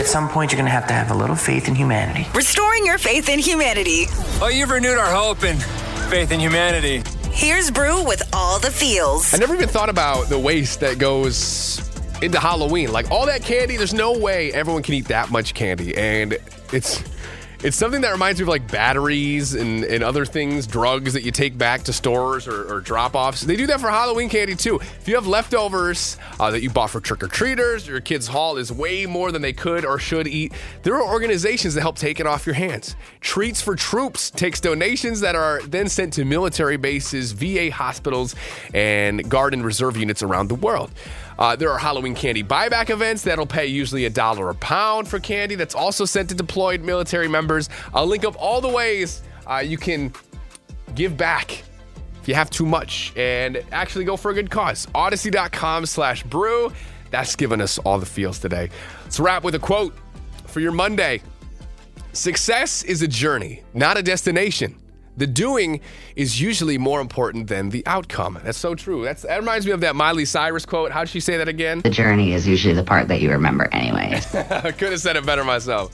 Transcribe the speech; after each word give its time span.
At 0.00 0.06
some 0.06 0.30
point, 0.30 0.50
you're 0.50 0.56
going 0.56 0.64
to 0.64 0.72
have 0.72 0.86
to 0.86 0.94
have 0.94 1.10
a 1.10 1.14
little 1.14 1.36
faith 1.36 1.68
in 1.68 1.74
humanity. 1.74 2.26
Restoring 2.34 2.86
your 2.86 2.96
faith 2.96 3.28
in 3.28 3.38
humanity. 3.38 4.06
Well, 4.40 4.50
you've 4.50 4.70
renewed 4.70 4.96
our 4.96 5.12
hope 5.14 5.44
and 5.44 5.62
faith 6.08 6.32
in 6.32 6.40
humanity. 6.40 7.02
Here's 7.30 7.70
Brew 7.70 8.02
with 8.02 8.22
all 8.32 8.58
the 8.58 8.70
feels. 8.70 9.34
I 9.34 9.36
never 9.36 9.54
even 9.54 9.68
thought 9.68 9.90
about 9.90 10.30
the 10.30 10.38
waste 10.38 10.80
that 10.80 10.98
goes 10.98 11.86
into 12.22 12.40
Halloween. 12.40 12.92
Like 12.92 13.10
all 13.10 13.26
that 13.26 13.42
candy, 13.42 13.76
there's 13.76 13.92
no 13.92 14.16
way 14.16 14.50
everyone 14.54 14.82
can 14.82 14.94
eat 14.94 15.08
that 15.08 15.30
much 15.30 15.52
candy. 15.52 15.94
And 15.94 16.38
it's 16.72 17.04
it's 17.62 17.76
something 17.76 18.00
that 18.00 18.10
reminds 18.10 18.40
me 18.40 18.44
of 18.44 18.48
like 18.48 18.70
batteries 18.70 19.54
and, 19.54 19.84
and 19.84 20.02
other 20.02 20.24
things, 20.24 20.66
drugs 20.66 21.12
that 21.12 21.22
you 21.22 21.30
take 21.30 21.58
back 21.58 21.82
to 21.82 21.92
stores 21.92 22.48
or, 22.48 22.72
or 22.72 22.80
drop 22.80 23.14
offs. 23.14 23.42
They 23.42 23.56
do 23.56 23.66
that 23.66 23.80
for 23.80 23.90
Halloween 23.90 24.30
candy 24.30 24.56
too. 24.56 24.76
If 24.76 25.06
you 25.06 25.14
have 25.14 25.26
leftovers 25.26 26.16
uh, 26.38 26.50
that 26.52 26.62
you 26.62 26.70
bought 26.70 26.88
for 26.88 27.00
trick 27.00 27.22
or 27.22 27.28
treaters, 27.28 27.86
your 27.86 28.00
kid's 28.00 28.26
haul 28.26 28.56
is 28.56 28.72
way 28.72 29.04
more 29.04 29.30
than 29.30 29.42
they 29.42 29.52
could 29.52 29.84
or 29.84 29.98
should 29.98 30.26
eat. 30.26 30.52
There 30.84 30.94
are 30.94 31.02
organizations 31.02 31.74
that 31.74 31.82
help 31.82 31.96
take 31.96 32.18
it 32.18 32.26
off 32.26 32.46
your 32.46 32.54
hands. 32.54 32.96
Treats 33.20 33.60
for 33.60 33.76
Troops 33.76 34.30
takes 34.30 34.58
donations 34.60 35.20
that 35.20 35.34
are 35.34 35.60
then 35.66 35.88
sent 35.88 36.14
to 36.14 36.24
military 36.24 36.78
bases, 36.78 37.32
VA 37.32 37.70
hospitals, 37.70 38.34
and 38.72 39.28
Guard 39.28 39.52
and 39.52 39.62
Reserve 39.64 39.98
units 39.98 40.22
around 40.22 40.48
the 40.48 40.54
world. 40.54 40.90
Uh, 41.40 41.56
there 41.56 41.72
are 41.72 41.78
Halloween 41.78 42.14
candy 42.14 42.44
buyback 42.44 42.90
events 42.90 43.22
that'll 43.22 43.46
pay 43.46 43.66
usually 43.66 44.04
a 44.04 44.10
dollar 44.10 44.50
a 44.50 44.54
pound 44.56 45.08
for 45.08 45.18
candy 45.18 45.54
that's 45.54 45.74
also 45.74 46.04
sent 46.04 46.28
to 46.28 46.34
deployed 46.34 46.82
military 46.82 47.28
members. 47.28 47.70
I'll 47.94 48.06
link 48.06 48.26
up 48.26 48.36
all 48.38 48.60
the 48.60 48.68
ways 48.68 49.22
uh, 49.46 49.56
you 49.56 49.78
can 49.78 50.12
give 50.94 51.16
back 51.16 51.62
if 52.20 52.28
you 52.28 52.34
have 52.34 52.50
too 52.50 52.66
much 52.66 53.14
and 53.16 53.62
actually 53.72 54.04
go 54.04 54.18
for 54.18 54.30
a 54.30 54.34
good 54.34 54.50
cause. 54.50 54.86
Audacy.com 54.94 55.86
slash 55.86 56.22
brew. 56.24 56.70
That's 57.10 57.34
giving 57.34 57.62
us 57.62 57.78
all 57.78 57.98
the 57.98 58.06
feels 58.06 58.38
today. 58.38 58.68
Let's 59.04 59.18
wrap 59.18 59.42
with 59.42 59.54
a 59.54 59.58
quote 59.58 59.94
for 60.46 60.60
your 60.60 60.72
Monday. 60.72 61.22
Success 62.12 62.82
is 62.84 63.02
a 63.02 63.08
journey, 63.08 63.62
not 63.72 63.96
a 63.96 64.02
destination. 64.02 64.76
The 65.16 65.26
doing 65.26 65.80
is 66.16 66.40
usually 66.40 66.78
more 66.78 67.00
important 67.00 67.48
than 67.48 67.70
the 67.70 67.86
outcome. 67.86 68.38
That's 68.42 68.58
so 68.58 68.74
true. 68.74 69.04
That's, 69.04 69.22
that 69.22 69.38
reminds 69.38 69.66
me 69.66 69.72
of 69.72 69.80
that 69.80 69.96
Miley 69.96 70.24
Cyrus 70.24 70.64
quote. 70.64 70.92
How'd 70.92 71.08
she 71.08 71.20
say 71.20 71.36
that 71.36 71.48
again? 71.48 71.80
The 71.80 71.90
journey 71.90 72.32
is 72.32 72.46
usually 72.46 72.74
the 72.74 72.84
part 72.84 73.08
that 73.08 73.20
you 73.20 73.30
remember, 73.30 73.68
anyways. 73.72 74.34
I 74.34 74.72
could 74.72 74.92
have 74.92 75.00
said 75.00 75.16
it 75.16 75.26
better 75.26 75.44
myself. 75.44 75.92